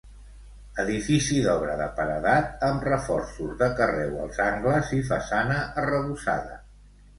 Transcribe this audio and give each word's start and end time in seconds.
Edifici 0.83 1.35
d'obra 1.47 1.75
de 1.81 1.87
paredat 1.99 2.65
amb 2.69 2.87
reforços 2.89 3.53
de 3.61 3.69
carreu 3.81 4.17
als 4.25 4.43
angles 4.49 4.93
i 5.03 5.05
façana 5.13 5.63
arrebossada. 5.85 6.61